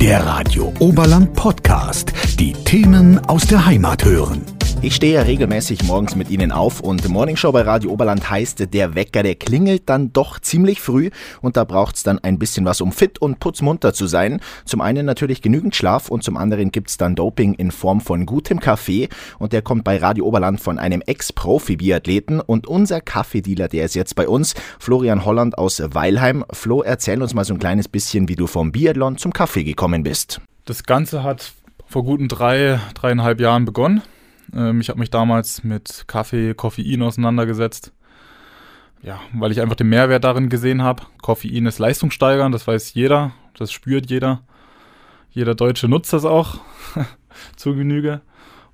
[0.00, 2.12] Der Radio Oberland Podcast.
[2.38, 4.42] Die Themen aus der Heimat hören.
[4.80, 8.94] Ich stehe ja regelmäßig morgens mit Ihnen auf und Morningshow bei Radio Oberland heißt, der
[8.94, 11.10] Wecker, der klingelt dann doch ziemlich früh
[11.42, 14.40] und da braucht's dann ein bisschen was, um fit und putzmunter zu sein.
[14.64, 18.60] Zum einen natürlich genügend Schlaf und zum anderen gibt's dann Doping in Form von gutem
[18.60, 19.08] Kaffee
[19.40, 24.14] und der kommt bei Radio Oberland von einem Ex-Profi-Biathleten und unser Kaffeedealer, der ist jetzt
[24.14, 26.44] bei uns, Florian Holland aus Weilheim.
[26.52, 30.04] Flo, erzähl uns mal so ein kleines bisschen, wie du vom Biathlon zum Kaffee gekommen
[30.04, 30.40] bist.
[30.66, 31.52] Das Ganze hat
[31.84, 34.02] vor guten drei, dreieinhalb Jahren begonnen.
[34.54, 37.92] Ähm, ich habe mich damals mit Kaffee, Koffein auseinandergesetzt.
[39.02, 41.04] Ja, weil ich einfach den Mehrwert darin gesehen habe.
[41.22, 44.42] Koffein ist leistungssteigernd, das weiß jeder, das spürt jeder.
[45.30, 46.58] Jeder Deutsche nutzt das auch
[47.56, 48.22] zur Genüge.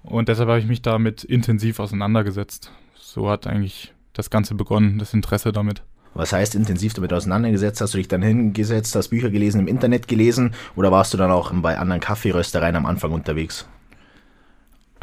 [0.03, 2.71] Und deshalb habe ich mich damit intensiv auseinandergesetzt.
[2.95, 5.83] So hat eigentlich das Ganze begonnen, das Interesse damit.
[6.15, 7.81] Was heißt intensiv damit auseinandergesetzt?
[7.81, 11.33] Hast du dich dann hingesetzt, hast Bücher gelesen, im Internet gelesen oder warst du dann
[11.33, 13.67] auch bei anderen Kaffeeröstereien am Anfang unterwegs?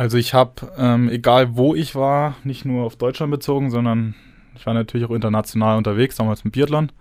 [0.01, 4.15] Also ich habe, ähm, egal wo ich war, nicht nur auf Deutschland bezogen, sondern
[4.55, 6.91] ich war natürlich auch international unterwegs, damals im Biathlon.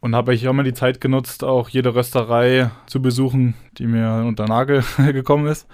[0.00, 4.26] Und habe ich auch mal die Zeit genutzt, auch jede Rösterei zu besuchen, die mir
[4.26, 5.66] unter Nagel gekommen ist.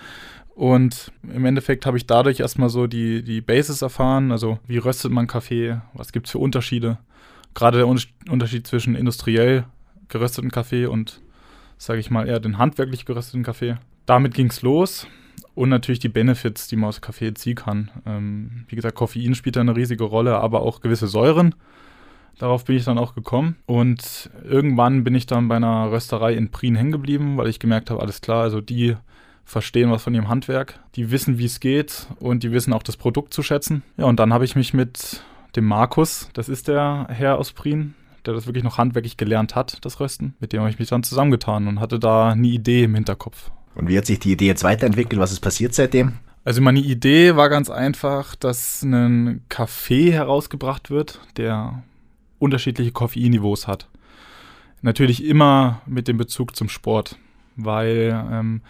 [0.54, 5.10] Und im Endeffekt habe ich dadurch erstmal so die, die Basis erfahren, also wie röstet
[5.10, 6.98] man Kaffee, was gibt es für Unterschiede.
[7.52, 9.64] Gerade der Un Unterschied zwischen industriell
[10.06, 11.20] gerösteten Kaffee und,
[11.78, 13.74] sage ich mal, eher den handwerklich gerösteten Kaffee.
[14.06, 15.08] Damit ging es los
[15.54, 17.90] und natürlich die Benefits, die man aus Kaffee ziehen kann.
[18.06, 21.54] Ähm, wie gesagt, Koffein spielt da eine riesige Rolle, aber auch gewisse Säuren.
[22.38, 23.56] Darauf bin ich dann auch gekommen.
[23.66, 27.90] Und irgendwann bin ich dann bei einer Rösterei in Prien hängen geblieben, weil ich gemerkt
[27.90, 28.96] habe, alles klar, also die
[29.44, 32.96] verstehen was von ihrem Handwerk, die wissen, wie es geht und die wissen auch das
[32.96, 33.82] Produkt zu schätzen.
[33.96, 35.22] Ja, und dann habe ich mich mit
[35.56, 37.94] dem Markus, das ist der Herr aus Prien,
[38.24, 41.02] der das wirklich noch handwerklich gelernt hat, das Rösten, mit dem habe ich mich dann
[41.02, 43.50] zusammengetan und hatte da eine Idee im Hinterkopf.
[43.74, 45.20] Und wie hat sich die Idee jetzt weiterentwickelt?
[45.20, 46.14] Was ist passiert seitdem?
[46.44, 51.82] Also meine Idee war ganz einfach, dass ein Kaffee herausgebracht wird, der
[52.38, 53.88] unterschiedliche Koffeinniveaus hat.
[54.82, 57.16] Natürlich immer mit dem Bezug zum Sport,
[57.54, 58.62] weil ähm,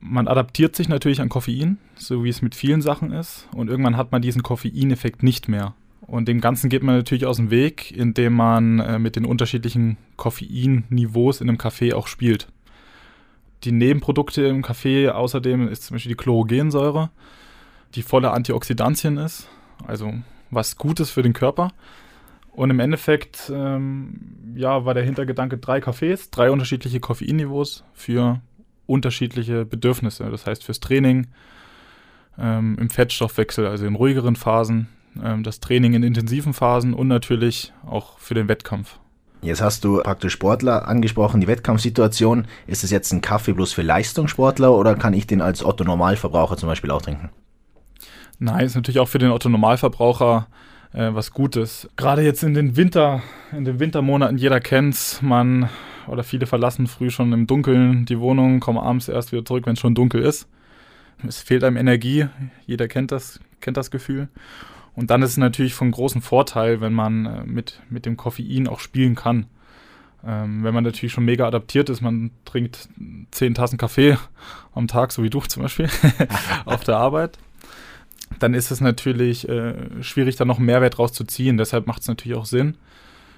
[0.00, 3.98] man adaptiert sich natürlich an Koffein, so wie es mit vielen Sachen ist, und irgendwann
[3.98, 5.74] hat man diesen Koffeineffekt nicht mehr.
[6.00, 9.98] Und dem Ganzen geht man natürlich aus dem Weg, indem man äh, mit den unterschiedlichen
[10.16, 12.48] Koffeinniveaus in einem Kaffee auch spielt
[13.64, 17.10] die Nebenprodukte im Kaffee außerdem ist zum Beispiel die Chlorogensäure,
[17.94, 19.48] die voller Antioxidantien ist,
[19.86, 20.12] also
[20.50, 21.72] was Gutes für den Körper.
[22.52, 28.40] Und im Endeffekt, ähm, ja, war der Hintergedanke drei Kaffees, drei unterschiedliche Koffeinniveaus für
[28.86, 30.30] unterschiedliche Bedürfnisse.
[30.30, 31.26] Das heißt fürs Training,
[32.38, 34.88] ähm, im Fettstoffwechsel, also in ruhigeren Phasen,
[35.22, 38.98] ähm, das Training in intensiven Phasen und natürlich auch für den Wettkampf.
[39.42, 42.46] Jetzt hast du praktisch Sportler angesprochen, die Wettkampfsituation.
[42.66, 46.56] Ist es jetzt ein Kaffee bloß für Leistungssportler oder kann ich den als Otto Normalverbraucher
[46.56, 47.30] zum Beispiel auch trinken?
[48.38, 50.48] Nein, ist natürlich auch für den Otto Normalverbraucher
[50.92, 51.88] äh, was Gutes.
[51.96, 55.68] Gerade jetzt in den Winter, in den Wintermonaten, jeder kennt's, man
[56.06, 59.74] oder viele verlassen früh schon im Dunkeln die Wohnung, kommen abends erst wieder zurück, wenn
[59.74, 60.48] es schon dunkel ist.
[61.26, 62.26] Es fehlt einem Energie,
[62.66, 64.28] jeder kennt das, kennt das Gefühl.
[64.96, 68.66] Und dann ist es natürlich von großem Vorteil, wenn man äh, mit, mit dem Koffein
[68.66, 69.46] auch spielen kann.
[70.26, 72.88] Ähm, wenn man natürlich schon mega adaptiert ist, man trinkt
[73.30, 74.16] zehn Tassen Kaffee
[74.74, 75.88] am Tag, so wie du zum Beispiel,
[76.64, 77.38] auf der Arbeit,
[78.40, 81.58] dann ist es natürlich äh, schwierig, da noch Mehrwert rauszuziehen.
[81.58, 82.76] Deshalb macht es natürlich auch Sinn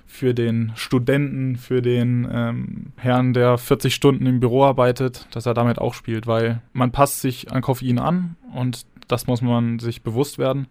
[0.06, 5.54] für den Studenten, für den ähm, Herrn, der 40 Stunden im Büro arbeitet, dass er
[5.54, 10.02] damit auch spielt, weil man passt sich an Koffein an und das muss man sich
[10.02, 10.66] bewusst werden.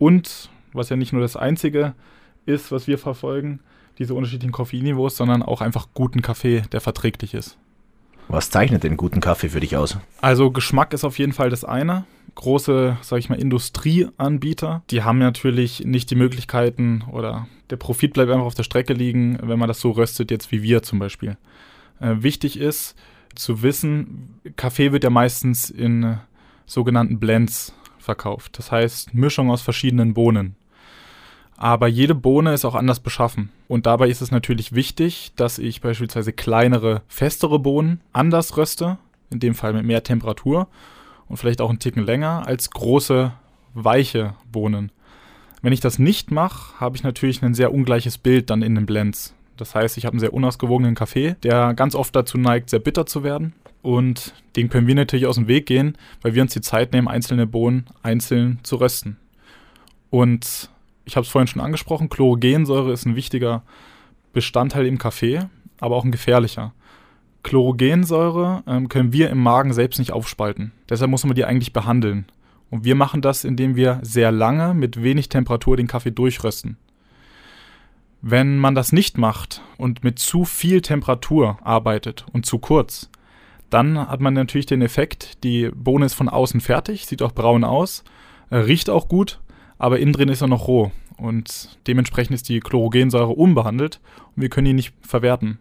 [0.00, 1.94] Und, was ja nicht nur das Einzige
[2.46, 3.60] ist, was wir verfolgen,
[3.98, 7.58] diese unterschiedlichen Koffeinniveaus, sondern auch einfach guten Kaffee, der verträglich ist.
[8.26, 9.98] Was zeichnet den guten Kaffee für dich aus?
[10.22, 12.06] Also Geschmack ist auf jeden Fall das eine.
[12.34, 18.30] Große, sag ich mal, Industrieanbieter, die haben natürlich nicht die Möglichkeiten oder der Profit bleibt
[18.30, 21.36] einfach auf der Strecke liegen, wenn man das so röstet, jetzt wie wir zum Beispiel.
[22.00, 22.94] Äh, wichtig ist
[23.34, 26.16] zu wissen, Kaffee wird ja meistens in äh,
[26.64, 27.74] sogenannten Blends
[28.10, 28.58] verkauft.
[28.58, 30.56] Das heißt Mischung aus verschiedenen Bohnen.
[31.56, 33.50] Aber jede Bohne ist auch anders beschaffen.
[33.68, 38.98] Und dabei ist es natürlich wichtig, dass ich beispielsweise kleinere, festere Bohnen anders röste,
[39.30, 40.66] in dem Fall mit mehr Temperatur
[41.28, 43.32] und vielleicht auch einen Ticken länger, als große,
[43.74, 44.90] weiche Bohnen.
[45.62, 48.86] Wenn ich das nicht mache, habe ich natürlich ein sehr ungleiches Bild dann in den
[48.86, 49.34] Blends.
[49.56, 53.04] Das heißt, ich habe einen sehr unausgewogenen Kaffee, der ganz oft dazu neigt, sehr bitter
[53.06, 53.52] zu werden.
[53.82, 57.08] Und den können wir natürlich aus dem Weg gehen, weil wir uns die Zeit nehmen,
[57.08, 59.16] einzelne Bohnen einzeln zu rösten.
[60.10, 60.70] Und
[61.04, 63.62] ich habe es vorhin schon angesprochen, Chlorogensäure ist ein wichtiger
[64.32, 65.40] Bestandteil im Kaffee,
[65.78, 66.72] aber auch ein gefährlicher.
[67.42, 70.72] Chlorogensäure ähm, können wir im Magen selbst nicht aufspalten.
[70.88, 72.26] Deshalb muss man die eigentlich behandeln.
[72.70, 76.76] Und wir machen das, indem wir sehr lange mit wenig Temperatur den Kaffee durchrösten.
[78.22, 83.10] Wenn man das nicht macht und mit zu viel Temperatur arbeitet und zu kurz,
[83.70, 87.64] dann hat man natürlich den Effekt, die Bohne ist von außen fertig, sieht auch braun
[87.64, 88.04] aus,
[88.50, 89.40] äh, riecht auch gut,
[89.78, 90.90] aber innen drin ist er noch roh.
[91.16, 94.00] Und dementsprechend ist die Chlorogensäure unbehandelt
[94.34, 95.58] und wir können die nicht verwerten.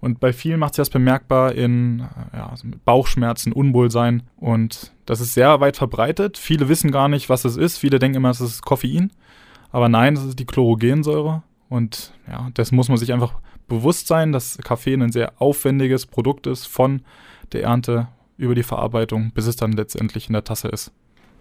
[0.00, 2.54] Und bei vielen macht sich das bemerkbar in ja,
[2.84, 4.22] Bauchschmerzen, Unwohlsein.
[4.36, 6.38] Und das ist sehr weit verbreitet.
[6.38, 7.78] Viele wissen gar nicht, was es ist.
[7.78, 9.10] Viele denken immer, es ist Koffein.
[9.72, 11.42] Aber nein, das ist die Chlorogensäure.
[11.68, 13.34] Und ja, das muss man sich einfach
[13.68, 17.02] bewusst sein, dass Kaffee ein sehr aufwendiges Produkt ist von
[17.52, 20.92] der Ernte über die Verarbeitung, bis es dann letztendlich in der Tasse ist.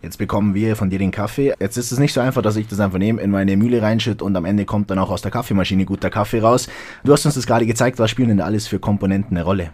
[0.02, 1.54] Jetzt bekommen wir von dir den Kaffee.
[1.60, 4.24] Jetzt ist es nicht so einfach, dass ich das einfach nehme, in meine Mühle reinschütte
[4.24, 6.70] und am Ende kommt dann auch aus der Kaffeemaschine guter Kaffee raus.
[7.04, 7.98] Du hast uns das gerade gezeigt.
[7.98, 9.72] Was spielen denn alles für Komponenten eine Rolle?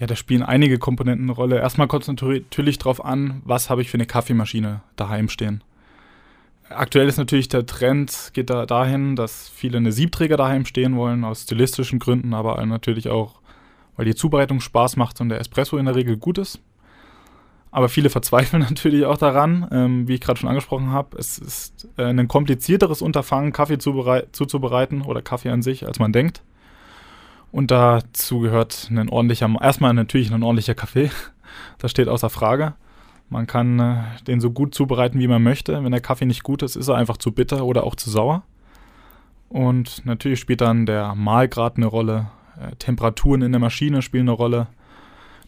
[0.00, 1.58] Ja, da spielen einige Komponenten eine Rolle.
[1.60, 5.62] Erstmal kommt es natürlich darauf an, was habe ich für eine Kaffeemaschine daheim stehen.
[6.74, 11.24] Aktuell ist natürlich der Trend, geht da dahin, dass viele eine Siebträger daheim stehen wollen,
[11.24, 13.40] aus stilistischen Gründen, aber natürlich auch,
[13.96, 16.60] weil die Zubereitung Spaß macht und der Espresso in der Regel gut ist.
[17.70, 21.18] Aber viele verzweifeln natürlich auch daran, ähm, wie ich gerade schon angesprochen habe.
[21.18, 26.42] Es ist äh, ein komplizierteres Unterfangen, Kaffee zuzubereiten oder Kaffee an sich, als man denkt.
[27.50, 31.10] Und dazu gehört ein ordentlicher, erstmal natürlich ein ordentlicher Kaffee.
[31.78, 32.74] Das steht außer Frage.
[33.28, 35.82] Man kann äh, den so gut zubereiten, wie man möchte.
[35.82, 38.42] Wenn der Kaffee nicht gut ist, ist er einfach zu bitter oder auch zu sauer.
[39.48, 42.26] Und natürlich spielt dann der Mahlgrad eine Rolle.
[42.60, 44.68] Äh, Temperaturen in der Maschine spielen eine Rolle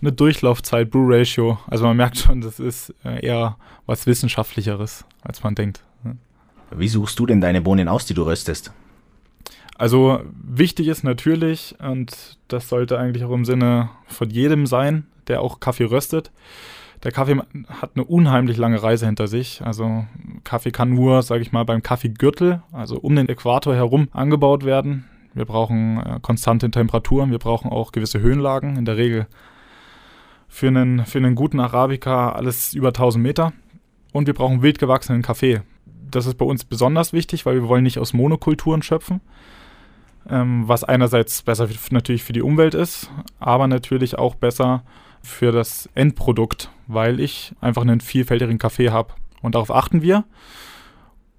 [0.00, 1.58] eine Durchlaufzeit, Brew Ratio.
[1.66, 3.56] Also man merkt schon, das ist äh, eher
[3.86, 5.82] was Wissenschaftlicheres, als man denkt.
[6.70, 8.72] Wie suchst du denn deine Bohnen aus, die du röstest?
[9.78, 15.42] Also wichtig ist natürlich, und das sollte eigentlich auch im Sinne von jedem sein, der
[15.42, 16.32] auch Kaffee röstet,
[17.02, 17.36] der Kaffee
[17.68, 19.62] hat eine unheimlich lange Reise hinter sich.
[19.62, 20.06] Also
[20.44, 25.04] Kaffee kann nur, sage ich mal, beim Kaffeegürtel, also um den Äquator herum, angebaut werden.
[25.34, 28.76] Wir brauchen äh, konstante Temperaturen, wir brauchen auch gewisse Höhenlagen.
[28.76, 29.26] In der Regel
[30.48, 33.52] für einen, für einen guten Arabica alles über 1000 Meter.
[34.12, 35.60] Und wir brauchen wild gewachsenen Kaffee.
[36.10, 39.20] Das ist bei uns besonders wichtig, weil wir wollen nicht aus Monokulturen schöpfen.
[40.28, 44.82] Ähm, was einerseits besser natürlich für die Umwelt ist, aber natürlich auch besser
[45.22, 49.14] für das Endprodukt, weil ich einfach einen vielfältigen Kaffee habe.
[49.42, 50.24] Und darauf achten wir.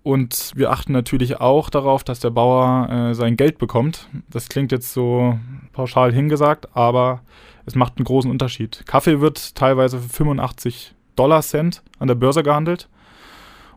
[0.04, 4.08] Und wir achten natürlich auch darauf, dass der Bauer äh, sein Geld bekommt.
[4.30, 5.38] Das klingt jetzt so
[5.74, 7.22] pauschal hingesagt, aber
[7.66, 8.84] es macht einen großen Unterschied.
[8.86, 12.88] Kaffee wird teilweise für 85 Dollar Cent an der Börse gehandelt.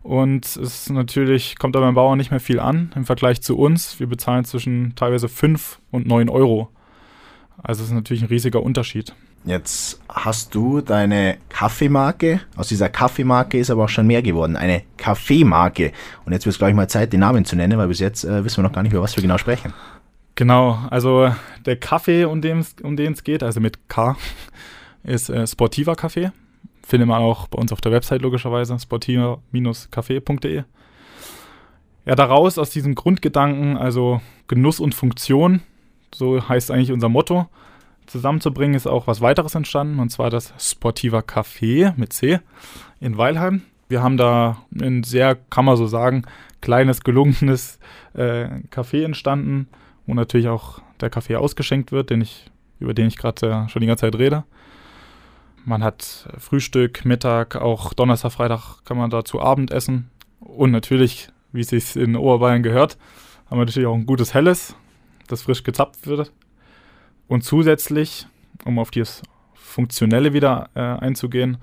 [0.03, 3.99] Und es natürlich kommt da beim Bauern nicht mehr viel an im Vergleich zu uns.
[3.99, 6.69] Wir bezahlen zwischen teilweise 5 und 9 Euro.
[7.63, 9.15] Also es ist natürlich ein riesiger Unterschied.
[9.45, 12.41] Jetzt hast du deine Kaffeemarke.
[12.57, 14.55] Aus dieser Kaffeemarke ist aber auch schon mehr geworden.
[14.55, 15.93] Eine Kaffeemarke.
[16.27, 18.25] Und jetzt wird es, glaube ich, mal Zeit, den Namen zu nennen, weil bis jetzt
[18.25, 19.73] äh, wissen wir noch gar nicht, über was wir genau sprechen.
[20.35, 21.33] Genau, also
[21.65, 24.17] der Kaffee, um den um es geht, also mit K,
[25.05, 26.33] ist äh, Sportiva Kaffee.
[26.83, 30.65] Findet man auch bei uns auf der Website logischerweise, sportiva-kaffee.de.
[32.07, 35.61] Ja, daraus aus diesem Grundgedanken, also Genuss und Funktion,
[36.15, 37.49] so heißt eigentlich unser Motto,
[38.11, 42.41] zusammenzubringen, ist auch was weiteres entstanden, und zwar das Sportiva Café mit C
[43.01, 43.63] in Weilheim.
[43.89, 46.23] Wir haben da ein sehr, kann man so sagen,
[46.61, 47.79] kleines, gelungenes
[48.15, 49.69] äh, Café entstanden,
[50.07, 53.81] wo natürlich auch der Kaffee ausgeschenkt wird, den ich, über den ich gerade äh, schon
[53.81, 54.45] die ganze Zeit rede.
[55.65, 60.11] Man hat Frühstück, Mittag, auch Donnerstag, Freitag kann man dazu Abend essen.
[60.41, 62.97] Und natürlich, wie es sich in Oberbayern gehört,
[63.47, 64.75] haben wir natürlich auch ein gutes Helles,
[65.27, 66.33] das frisch gezapft wird.
[67.31, 68.27] Und zusätzlich,
[68.65, 69.23] um auf das
[69.55, 71.59] Funktionelle wieder äh, einzugehen,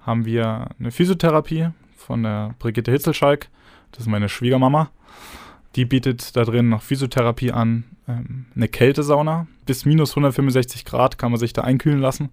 [0.00, 3.48] haben wir eine Physiotherapie von der Brigitte Hitzelschalk.
[3.90, 4.88] Das ist meine Schwiegermama.
[5.76, 9.48] Die bietet da drin noch Physiotherapie an, ähm, eine Kältesauna.
[9.66, 12.30] Bis minus 165 Grad kann man sich da einkühlen lassen,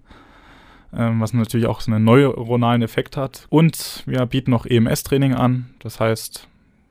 [0.93, 3.45] ähm, was natürlich auch so einen neuronalen Effekt hat.
[3.49, 6.47] Und wir bieten noch EMS-Training an, das heißt,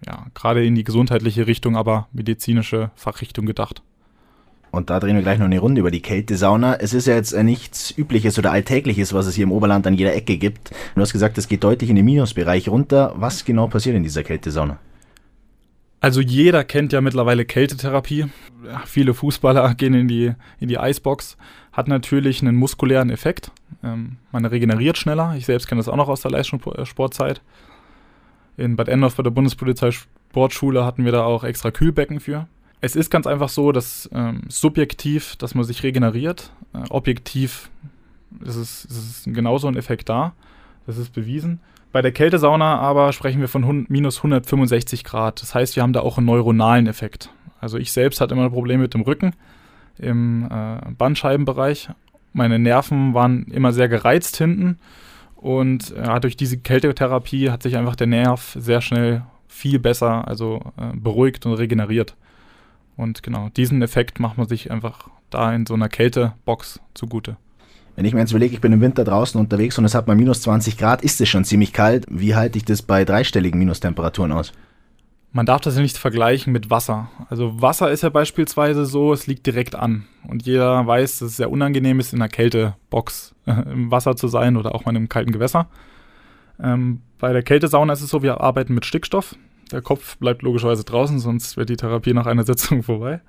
[0.06, 3.82] ja, gerade in die gesundheitliche Richtung, aber medizinische Fachrichtung gedacht.
[4.70, 6.76] Und da drehen wir gleich noch eine Runde über die Kältesauna.
[6.76, 10.14] Es ist ja jetzt nichts Übliches oder Alltägliches, was es hier im Oberland an jeder
[10.14, 10.70] Ecke gibt.
[10.94, 13.14] Du hast gesagt, es geht deutlich in den Minusbereich runter.
[13.16, 14.78] Was genau passiert in dieser Kältesauna?
[16.00, 18.26] Also jeder kennt ja mittlerweile Kältetherapie.
[18.64, 21.36] Ja, viele Fußballer gehen in die, in die Eisbox.
[21.72, 23.50] Hat natürlich einen muskulären Effekt.
[23.82, 25.34] Ähm, man regeneriert schneller.
[25.36, 27.40] Ich selbst kenne das auch noch aus der Leistungssportzeit.
[28.56, 32.46] In Bad Endorf bei der Bundespolizei Sportschule hatten wir da auch extra Kühlbecken für.
[32.80, 37.70] Es ist ganz einfach so, dass ähm, subjektiv, dass man sich regeneriert, äh, objektiv
[38.44, 40.32] ist es, ist es genauso ein Effekt da.
[40.86, 41.60] Das ist bewiesen.
[41.92, 45.42] Bei der Kältesauna aber sprechen wir von minus 165 Grad.
[45.42, 47.30] Das heißt, wir haben da auch einen neuronalen Effekt.
[47.60, 49.34] Also ich selbst hatte immer ein Problem mit dem Rücken
[49.98, 51.90] im äh, Bandscheibenbereich.
[52.32, 54.78] Meine Nerven waren immer sehr gereizt hinten
[55.36, 60.60] und äh, durch diese Kältetherapie hat sich einfach der Nerv sehr schnell viel besser, also
[60.76, 62.16] äh, beruhigt und regeneriert.
[62.98, 67.36] Und genau, diesen Effekt macht man sich einfach da in so einer Kältebox zugute.
[67.94, 70.16] Wenn ich mir jetzt überlege, ich bin im Winter draußen unterwegs und es hat mal
[70.16, 72.06] minus 20 Grad, ist es schon ziemlich kalt.
[72.10, 74.52] Wie halte ich das bei dreistelligen Minustemperaturen aus?
[75.30, 77.08] Man darf das ja nicht vergleichen mit Wasser.
[77.30, 80.06] Also Wasser ist ja beispielsweise so, es liegt direkt an.
[80.26, 84.26] Und jeder weiß, dass es sehr unangenehm ist, in einer Kältebox äh, im Wasser zu
[84.26, 85.68] sein oder auch mal in einem kalten Gewässer.
[86.60, 89.36] Ähm, bei der Kältesauna ist es so, wir arbeiten mit Stickstoff.
[89.70, 93.20] Der Kopf bleibt logischerweise draußen, sonst wird die Therapie nach einer Sitzung vorbei.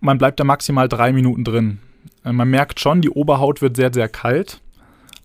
[0.00, 1.78] Man bleibt da maximal drei Minuten drin.
[2.24, 4.60] Äh, man merkt schon, die Oberhaut wird sehr, sehr kalt,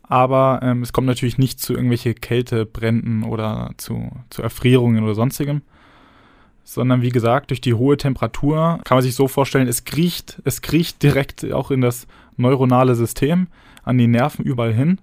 [0.03, 5.61] aber ähm, es kommt natürlich nicht zu irgendwelche Kältebränden oder zu, zu Erfrierungen oder sonstigem,
[6.63, 10.61] sondern wie gesagt, durch die hohe Temperatur kann man sich so vorstellen, es kriecht, es
[10.61, 12.07] kriecht direkt auch in das
[12.37, 13.47] neuronale System,
[13.83, 14.99] an die Nerven überall hin.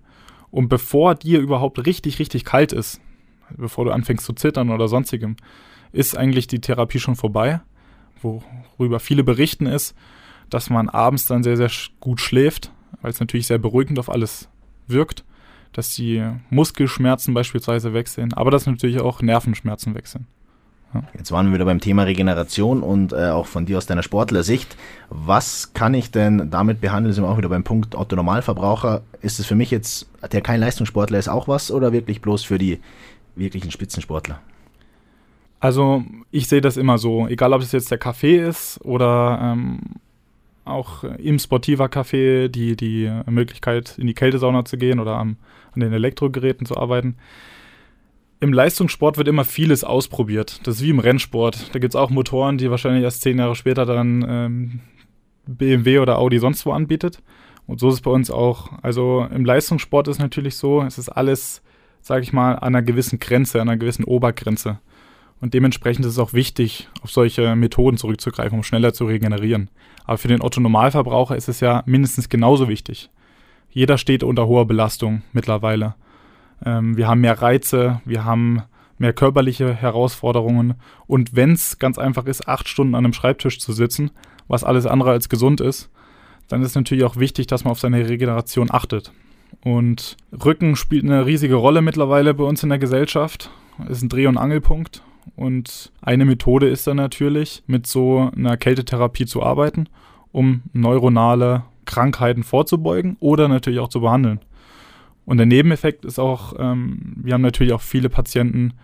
[0.50, 3.00] Und bevor dir überhaupt richtig, richtig kalt ist,
[3.56, 5.36] bevor du anfängst zu zittern oder sonstigem,
[5.92, 7.60] ist eigentlich die Therapie schon vorbei.
[8.22, 9.94] Worüber viele berichten ist,
[10.50, 12.70] dass man abends dann sehr, sehr gut schläft,
[13.02, 14.48] weil es natürlich sehr beruhigend auf alles
[14.86, 15.24] wirkt,
[15.72, 20.26] dass die Muskelschmerzen beispielsweise wechseln, aber dass natürlich auch Nervenschmerzen wechseln.
[21.14, 24.76] Jetzt waren wir wieder beim Thema Regeneration und äh, auch von dir aus deiner Sportlersicht.
[25.10, 27.12] Was kann ich denn damit behandeln?
[27.12, 29.02] Sind wir auch wieder beim Punkt Otto Normalverbraucher.
[29.20, 32.58] Ist es für mich jetzt, der kein Leistungssportler ist, auch was oder wirklich bloß für
[32.58, 32.80] die
[33.36, 34.40] wirklichen Spitzensportler?
[35.60, 39.80] Also ich sehe das immer so, egal ob es jetzt der Kaffee ist oder ähm,
[40.64, 45.36] auch im Sportiva Café die, die Möglichkeit, in die Kältesauna zu gehen oder am,
[45.72, 47.16] an den Elektrogeräten zu arbeiten.
[48.40, 50.60] Im Leistungssport wird immer vieles ausprobiert.
[50.64, 51.74] Das ist wie im Rennsport.
[51.74, 54.80] Da gibt es auch Motoren, die wahrscheinlich erst zehn Jahre später dann ähm,
[55.46, 57.22] BMW oder Audi sonst wo anbietet.
[57.66, 58.70] Und so ist es bei uns auch.
[58.82, 61.62] Also im Leistungssport ist natürlich so, es ist alles,
[62.06, 64.78] sage ich mal, einer gewissen Grenze, einer gewissen Obergrenze.
[65.40, 69.70] Und dementsprechend ist es auch wichtig, auf solche Methoden zurückzugreifen, um schneller zu regenerieren.
[70.04, 73.10] Aber für den Otto-Normalverbraucher ist es ja mindestens genauso wichtig.
[73.70, 75.96] Jeder steht unter hoher Belastung mittlerweile.
[76.64, 78.62] Ähm, wir haben mehr Reize, wir haben
[78.98, 80.74] mehr körperliche Herausforderungen.
[81.08, 84.12] Und wenn es ganz einfach ist, acht Stunden an einem Schreibtisch zu sitzen,
[84.46, 85.90] was alles andere als gesund ist,
[86.46, 89.10] dann ist natürlich auch wichtig, dass man auf seine Regeneration achtet.
[89.66, 93.50] Und Rücken spielt eine riesige Rolle mittlerweile bei uns in der Gesellschaft.
[93.88, 95.02] Ist ein Dreh- und Angelpunkt.
[95.34, 99.88] Und eine Methode ist dann natürlich, mit so einer Kältetherapie zu arbeiten,
[100.30, 104.38] um neuronale Krankheiten vorzubeugen oder natürlich auch zu behandeln.
[105.24, 108.74] Und der Nebeneffekt ist auch, ähm, wir haben natürlich auch viele Patienten,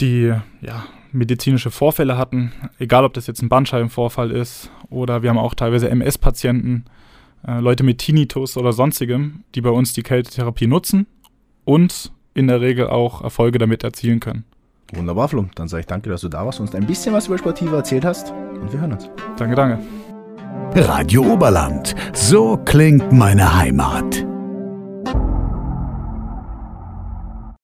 [0.00, 0.32] die
[0.62, 5.52] ja, medizinische Vorfälle hatten, egal ob das jetzt ein Bandscheibenvorfall ist oder wir haben auch
[5.54, 6.86] teilweise MS-Patienten,
[7.46, 11.06] äh, Leute mit Tinnitus oder sonstigem, die bei uns die Kältetherapie nutzen
[11.64, 14.44] und in der Regel auch Erfolge damit erzielen können.
[14.92, 15.50] Wunderbar, Flum.
[15.54, 17.76] Dann sage ich danke, dass du da warst und uns ein bisschen was über Sportiva
[17.76, 18.30] erzählt hast.
[18.30, 19.08] Und wir hören uns.
[19.36, 19.78] Danke, danke.
[20.74, 21.94] Radio Oberland.
[22.12, 24.31] So klingt meine Heimat.